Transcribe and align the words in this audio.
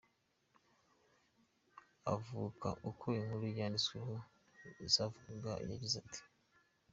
Avuga 2.13 2.69
uko 2.89 3.05
inkuru 3.19 3.45
yanditsweho 3.57 4.13
zavugaga, 4.93 5.51
yagize 5.69 5.95
ati:. 6.03 6.21